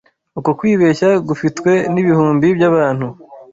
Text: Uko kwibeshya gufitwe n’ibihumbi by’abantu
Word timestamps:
Uko 0.39 0.49
kwibeshya 0.59 1.09
gufitwe 1.27 1.71
n’ibihumbi 1.93 2.47
by’abantu 2.57 3.07